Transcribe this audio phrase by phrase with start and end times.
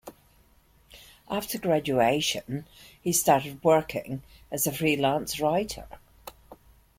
[1.29, 2.65] After graduation,
[2.99, 5.85] he started working as a freelance writer.